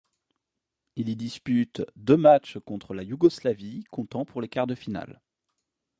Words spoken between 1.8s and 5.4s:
deux matchs contre la Yougoslavie comptant pour les quarts de finale.